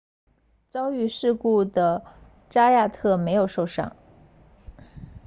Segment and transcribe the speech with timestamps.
[0.67, 2.03] 遭遇事故的
[2.49, 3.95] 扎亚特没有受伤